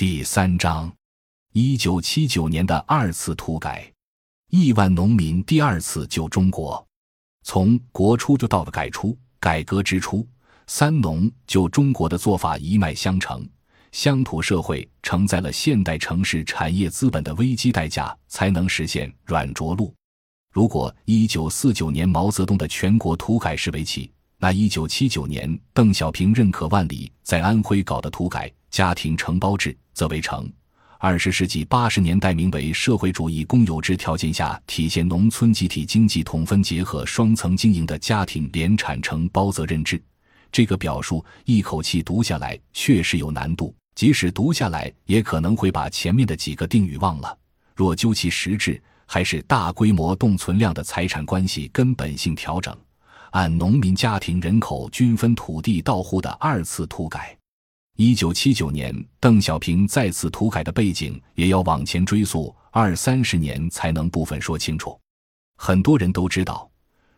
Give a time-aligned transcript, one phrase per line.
[0.00, 0.90] 第三章，
[1.52, 3.92] 一九七九年的二次土改，
[4.48, 6.82] 亿万农民第二次救中国。
[7.42, 10.26] 从国初就到了改初，改革之初，
[10.66, 13.46] 三农救中国的做法一脉相承。
[13.92, 19.94] 乡土社会承载了现代城市产业资本的危机代价，才能实现软着陆。
[20.50, 30.50] 如果一九四九年毛泽东的全国土改是为期，那一九七九年邓小平认可万里在安徽搞的土改家庭承包制则为成。
[30.98, 40.02] 二十世纪八十年代名为社会主义公有制条件下体现农村集体经济统分结合双层经营的家庭联产承包责任制。
[40.50, 47.36] 这个表述一口气读下来确实有难度，即使读下来也可能会把前面的几个定语忘了。
[47.76, 52.74] 若究其实质，还是大规模动存量的财产关系根本性调整。
[53.32, 57.36] 按农民家庭人口均分土地到户的二次土改，
[58.02, 64.98] 一九七九年邓小平再次土改的背景也要往前追溯二三十年才能部分说清楚。
[65.58, 66.66] 很多人都知道，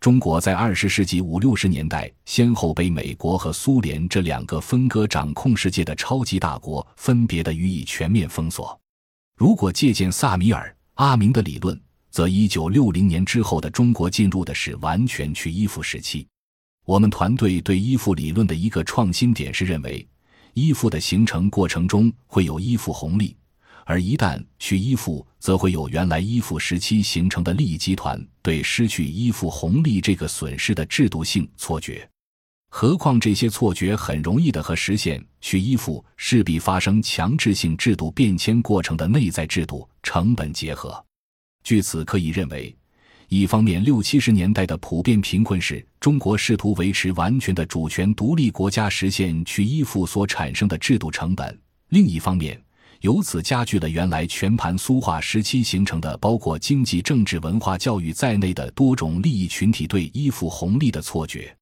[0.00, 8.78] 中国在二十世纪五六十年代先后被美国和苏联这两个分割掌控世界的超级大国分别的予以全面封锁。
[9.38, 11.80] 如果借鉴萨米尔、阿明的理论。
[12.10, 16.26] 则一九六零年之后的中国进入的是完全去依附时期。
[16.84, 20.06] 我们团队对依附理论的一个创新点是认为，
[20.56, 23.36] 依附的形成过程中会有依附红利，
[23.84, 32.08] 而一旦去依附，则会有原来依附时期形成的利益集团对失去依附红利这个损失的制度性错觉。
[32.70, 41.04] 何况这些错觉很容易的和实现去依附势必发生强制性制度变迁过程的内在制度成本结合。
[41.64, 42.74] 据此可以认为，
[43.28, 51.52] 一方面六七十年代的普遍贫困是中国试图维持完全的主权独立国家实现去依附所产生的制度成本；
[51.88, 52.62] 另一方面，
[53.00, 61.52] 由此加剧了原来全盘苏化时期形成的包括经济、政治、文化、教育在内的多种利益群体对依附红利的错觉，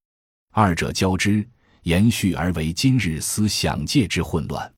[0.52, 1.48] 二者交织
[1.84, 4.70] 延续而为今日思想界之混乱。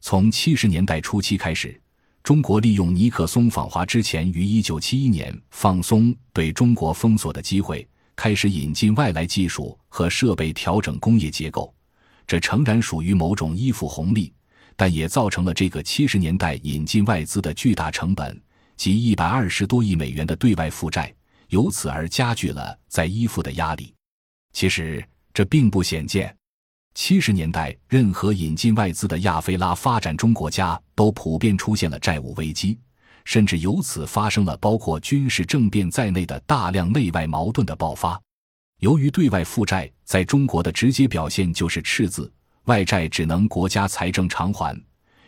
[0.00, 1.81] 从七十年代初期开始。
[2.22, 11.74] 中国利用尼克松访华之前于一九七一年放松对中国封锁的机会，开始引进外来技术和设备，调整工业结构。
[12.24, 14.32] 这诚然属于某种依附红利，
[14.76, 18.40] 但也造成了这个七十年代引进外资的巨大成本，
[18.76, 21.12] 及一百二十多亿美元的对外负债，
[21.48, 23.92] 由此而加剧了在依附的压力。
[24.52, 26.34] 其实这并不鲜见。
[26.94, 32.78] 七十年代，任何引进外资的亚非拉发展中国家都普遍出现了债务危机，
[33.24, 38.20] 甚至由此发生了包括军事政变在内的大量内外矛盾的爆发。
[38.80, 42.30] 由于对外负债在中国的直接表现就是赤字，
[42.64, 44.78] 外债只能国家财政偿还，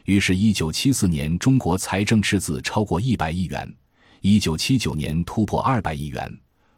[0.05, 3.75] 于是，一九七四年中国财政赤字超过一百亿元，
[4.21, 6.31] 一九七九年突破二百亿元。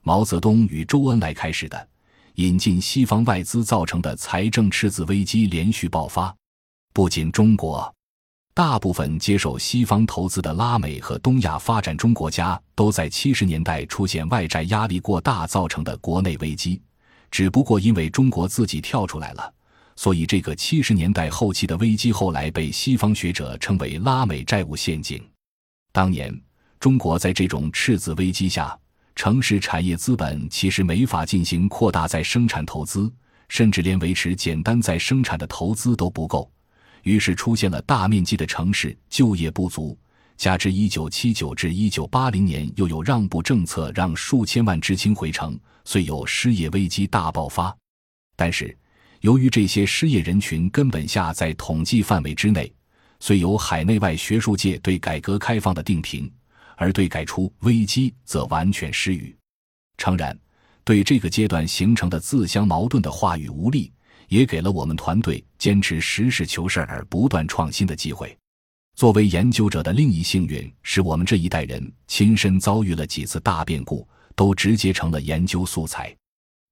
[0.02, 1.88] 毛泽东与周恩来开始的。
[2.36, 6.34] 引进西方外资造成的财政赤字危机连续爆发，
[6.92, 7.94] 不仅中国，
[8.52, 16.80] 大部分接受西方投资的拉美和东亚发展中国家都在七十年代出现外债压力过大造成的国内危机。
[17.30, 19.54] 只不过因为中国自己跳出来了，
[19.96, 25.26] 所以这个七十年代后期的危机后来被西方学者称为拉美债务陷阱。
[25.90, 26.38] 当年
[26.78, 28.78] 中国在这种赤字危机下。
[29.16, 33.10] 城市产业资本其实没法进行扩大再生产投资，
[33.48, 36.48] 甚至连维持简单再生产的投资都不够，
[37.02, 39.98] 于是出现了大面积的城市就业不足。
[40.36, 47.74] 加之一九七九至一九八零年又有让步政策，让数千万知青回城，遂有失业危机大爆发。
[48.36, 48.76] 但是，
[49.22, 52.70] 由于这些失业人群根本下在统计范围之内，
[53.18, 56.30] 遂有海内外学术界对改革开放的定评。
[56.76, 59.36] 而对改出危机则完全失语。
[59.98, 60.38] 诚然，
[60.84, 63.92] 对这个阶段形成的自相矛盾的话语无力，
[64.28, 68.36] 也给了我们团队坚持实事求是而不断创新的机会。
[68.94, 76.14] 作为研究者的另一幸运，是我们这一代人亲身遭遇了几次大变故，都直接成了研究素材。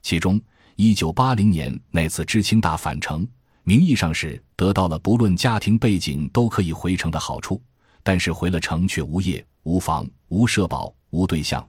[0.03, 0.41] 其中，
[0.77, 3.27] 一九八零年那次知青大返程，
[3.63, 7.63] 名义上是得到了不论家庭背景都可以回城的好处，
[8.05, 9.45] 但是回了城却无业。
[9.65, 11.67] 无房、无社保、无对象，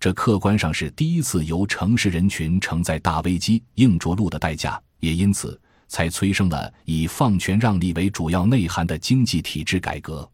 [0.00, 10.26] 这客观上是第一次由城市人群承载大危机硬着陆的代价，也因此才催生了以放权让利为主要内涵的经济体制改革。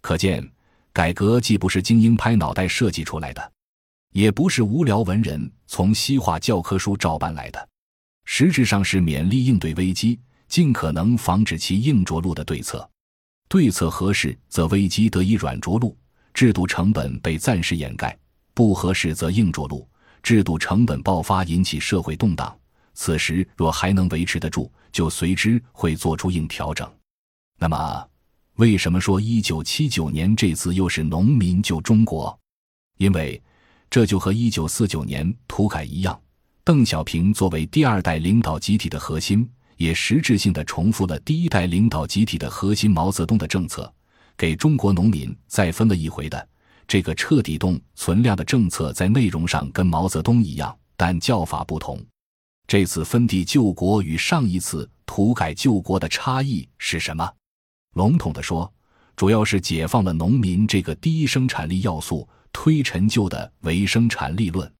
[0.00, 0.50] 可见，
[0.94, 3.52] 改革既不是精英拍脑袋设计出来的，
[4.14, 7.68] 也不是无聊文人从西化教科书照搬来的，
[8.24, 12.88] 实质上是勉力应对危机、尽可能防止其硬着陆的对策。
[13.48, 15.96] 对策合适，则危机得以软着陆，
[16.34, 18.10] 制度成本被暂时掩盖；
[18.54, 19.88] 不合适，则硬着陆，
[20.22, 22.56] 制度成本爆发，引起社会动荡。
[22.94, 26.90] 此时若还能维持得住，就随之会做出硬调整。
[27.58, 28.08] 那么，
[28.56, 32.36] 为什么说一九七九年这次又是农民救中国？
[32.98, 33.40] 因为
[33.90, 36.18] 这就和一九四九年土改一样，
[36.64, 43.92] 邓小平作为第二代领导集体的核心，也实质性的重复了第一代领导集体的核心毛泽东的政策，
[44.36, 46.48] 给中国农民再分了一回的
[46.86, 52.04] 这个彻底动存量的政策，在内容上跟毛泽东一样，但叫法不同。
[52.66, 57.30] 这次分地救国与上一次土改救国的差异是什么？
[57.94, 58.72] 笼统的说，
[59.14, 64.70] 主要是解放了农民这个第一生产力要素，推陈旧的唯生产力论。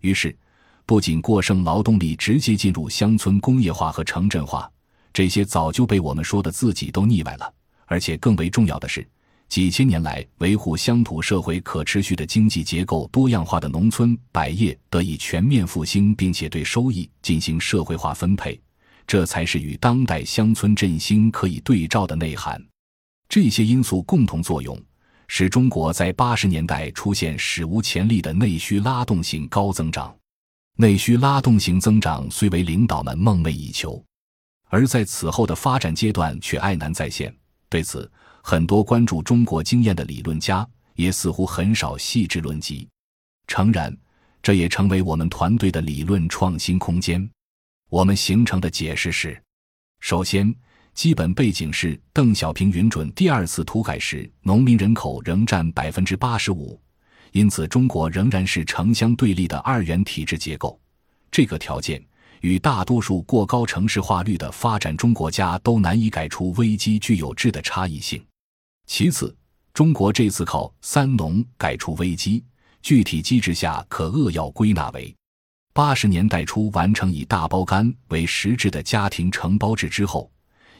[0.00, 0.36] 于是，
[0.86, 4.70] 不仅过剩劳动力直接进入乡村工业化和城镇化，
[5.12, 7.52] 这些早就被我们说的自己都腻歪了，
[7.86, 9.06] 而且更为重要的是。
[9.48, 18.60] 几千年来，维护乡土社会可持续的经济结构多样化的农村百业得以全面复兴，并且对收益进行社会化分配，
[19.06, 22.60] 这才是与当代乡村振兴可以对照的内涵。
[23.28, 24.78] 这些因素共同作用，
[25.28, 30.14] 使中国在八十年代出现史无前例的内需拉动性高增长。
[30.76, 34.04] 内需拉动型增长虽为领导们梦寐以求，
[34.68, 37.32] 而在此后的发展阶段却爱难再现。
[37.68, 38.10] 对此，
[38.42, 42.88] 很多关注中国经验的理论家也似乎很少细致论及。
[43.46, 43.96] 诚然，
[44.42, 47.28] 这也成为我们团队的理论创新空间。
[47.88, 49.40] 我们形成的解释是：
[50.00, 50.52] 首先，
[50.92, 56.80] 基本背景是邓小平允准第二次土改时，农民人口仍占百分之八十五，
[57.34, 60.80] 因此中国仍然是城乡对立的二元体制结构。
[61.30, 62.04] 这个条件。
[62.40, 68.22] 与大多数过高城市化率的发展中国家都难以改出危机具有质的差异性。
[68.86, 69.34] 其次，
[69.72, 72.44] 中国这次靠“三农”改出危机，
[72.82, 75.16] 具体机制下可扼要归纳为：
[75.72, 80.30] 八十年代初完成以大包干为实质的家庭承包制之后，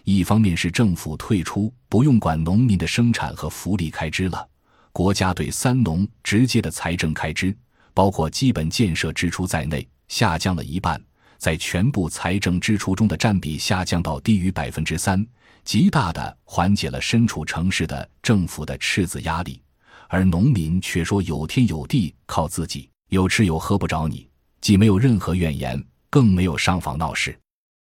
[0.05, 4.47] 一方面是政府退出不用管农民的生产和福利开支了，
[4.95, 7.53] 国家对“三农”直接的财政开支，
[7.93, 11.03] 包括基本建设支出在内，下降了一半。
[11.37, 15.27] 在全部财政支出中的占比下降到低于百分之三，
[15.65, 19.61] 极大的缓解了身处城市的政府的赤字压力，
[20.07, 24.31] 而农民却说有天有地，靠自己，有吃有喝不着你，
[24.61, 27.37] 既没有任何怨言，更没有上访闹事。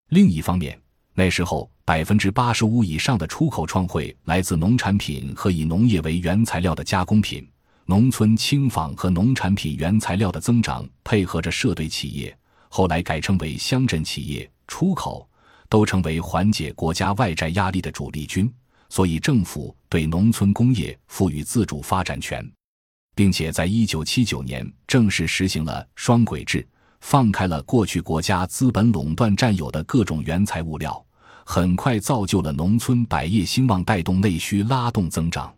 [0.09, 0.81] 另一方面，
[1.13, 7.47] 那时候百分之八十五以上的出口创汇来自农产品和以农业为原材料的加工品，
[7.85, 12.35] 农村轻纺和农产品原材料的增长配合着社队企业。
[12.69, 15.29] 后来改称为乡镇企业，出口
[15.69, 18.51] 都成为缓解国家外债压力的主力军，
[18.89, 22.43] 所以政府对农村工业赋予自主发展权，
[23.13, 26.67] 并且在一九七九年正式实行了双轨制，
[27.01, 31.04] 放开了过去国家资本垄断占有的各种原材物料，
[31.47, 35.53] 很快造就了农村百业兴旺，带动内需，拉动增长。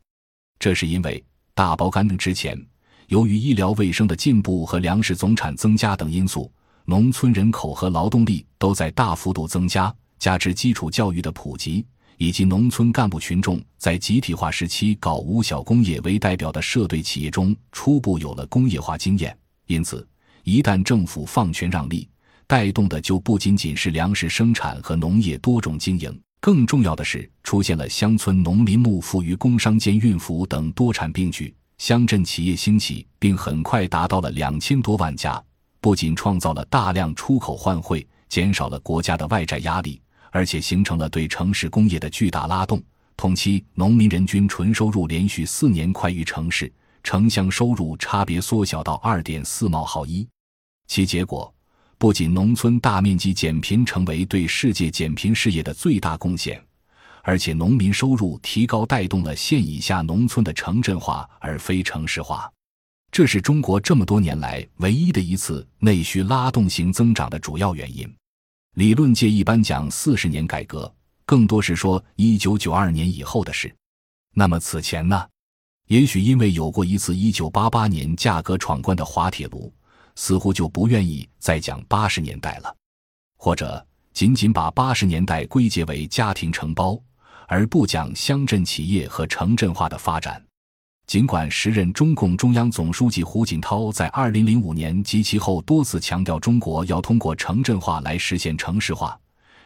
[0.60, 1.24] 这是因为
[1.56, 2.62] 大包干之前，
[3.08, 6.52] 由于医疗卫生的进步和粮食总产增加等因素。
[6.84, 11.86] 农村人口和劳动力都在大幅度增加，加之基础教育的普及，
[12.18, 19.36] 以及农村干部群众在集体化时期搞无小工业为代表的社队企业中初步有了工业化经验，
[19.68, 20.06] 因此
[20.44, 22.08] 一旦政府放权让利，
[22.48, 35.44] 带动的就不仅仅是粮食生产和农业多种经营，更重要的是出现了乡村农林牧副渔工商兼运服等多产并举，乡镇企业兴起，并很快达到了两千多万家。
[35.82, 40.02] 不仅创造了大量出口换汇，减少了国家的外债压力，
[40.32, 42.82] 而且形成了对城市工业的巨大拉动。
[43.18, 46.72] 同期，农民人均纯收入连续四年快于城市，
[47.04, 50.26] 城乡收入差别缩小到二点四毛毫一。
[50.88, 51.54] 其结果，
[52.00, 56.64] 不仅农村大面积减贫成为对世界减贫事业的最大贡献，
[57.24, 62.52] 而且农民收入提高带动了县以下农村的城镇化而非城市化。
[63.12, 68.08] 这是中国这么多年来唯一的一次内需拉动型增长的主要原因。
[68.76, 70.94] 理论界一般讲四十年改革，
[71.26, 73.74] 更多是说一九九二年以后的事。
[74.36, 75.28] 那么此前呢？
[75.88, 79.74] 也许因为有过一次一九八八年价格闯关的滑铁卢，
[80.18, 82.76] 似乎就不愿意再讲八十年代了，
[83.38, 87.00] 或者仅仅把八十年代归结为家庭承包，
[87.48, 90.44] 而不讲乡镇企业和城镇化的发展。
[91.06, 99.18] 尽管时任中共中央总书记胡锦涛在二零零五年及其后多次强调，中国要通过城镇化来实现城市化，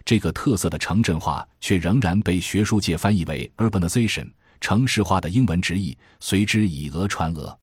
[0.03, 4.29] 这个特色的城镇化却仍然被学术界翻译为 urbanization，
[4.59, 7.57] 城市化的英文直译随之以讹传讹。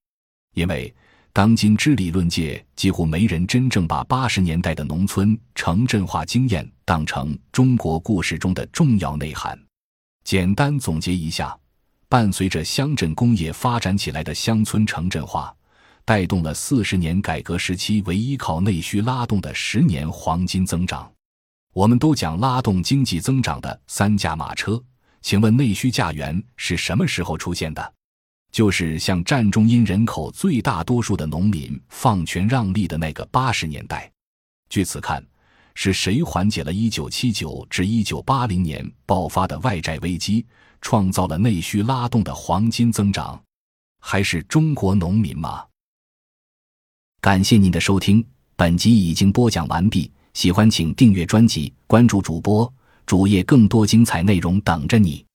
[0.54, 0.92] 因为
[1.38, 9.56] 当今之理论界几乎没人真正把八十年代的农村城镇化经验当成中国故事中的重要内涵。
[10.24, 11.56] 简单总结一下，
[12.08, 15.54] 伴随着乡镇工业发展起来的乡村城镇化。
[16.04, 21.08] 带动了四十年改革时期唯一靠内需拉动的十年黄金增长。
[21.72, 24.82] 我们都讲拉动经济增长的三驾马车，
[25.22, 27.94] 请问内需价源是什么时候出现的？
[28.50, 34.10] 就是向占中因人口最大多数的农民放权让利的那个八十年代。
[34.68, 35.24] 据此看，
[35.74, 40.44] 是谁缓解了1979至1980年爆发的外债危机，
[40.80, 43.40] 创造了内需拉动的黄金增长？
[44.00, 45.64] 还是中国农民吗？
[47.20, 48.24] 感谢您的收听，
[48.56, 50.10] 本集已经播讲完毕。
[50.34, 52.72] 喜欢请订阅专辑，关注主播
[53.06, 55.27] 主页，更多精彩内容等着你。